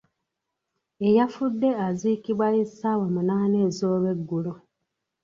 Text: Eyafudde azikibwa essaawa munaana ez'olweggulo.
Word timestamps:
Eyafudde 1.07 1.69
azikibwa 1.87 2.47
essaawa 2.63 3.05
munaana 3.13 3.57
ez'olweggulo. 3.67 4.53